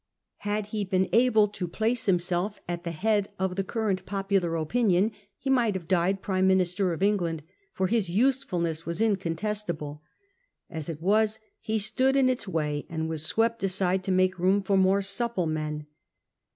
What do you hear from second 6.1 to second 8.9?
prime minister of England, for his use fulness